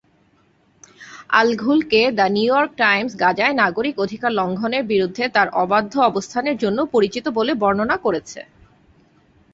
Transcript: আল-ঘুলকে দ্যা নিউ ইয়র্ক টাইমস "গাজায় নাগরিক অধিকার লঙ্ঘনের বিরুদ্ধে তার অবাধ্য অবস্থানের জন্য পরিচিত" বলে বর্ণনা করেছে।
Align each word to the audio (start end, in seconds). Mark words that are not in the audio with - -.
আল-ঘুলকে 1.33 2.01
দ্যা 2.11 2.27
নিউ 2.29 2.49
ইয়র্ক 2.49 2.71
টাইমস 2.77 3.11
"গাজায় 3.15 3.55
নাগরিক 3.55 3.95
অধিকার 3.99 4.31
লঙ্ঘনের 4.33 4.83
বিরুদ্ধে 4.83 5.23
তার 5.35 5.47
অবাধ্য 5.55 5.93
অবস্থানের 6.09 6.55
জন্য 6.57 6.79
পরিচিত" 6.93 7.25
বলে 7.37 7.51
বর্ণনা 7.61 7.95
করেছে। 7.97 8.39